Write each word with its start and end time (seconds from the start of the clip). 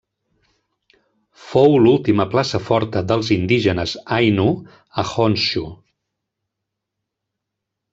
Fou 1.49 1.75
l'última 1.83 2.25
plaça 2.33 2.63
forta 2.71 3.05
dels 3.13 3.31
indígenes 3.37 3.95
ainu 4.19 4.49
a 5.03 5.09
Honshu. 5.13 5.67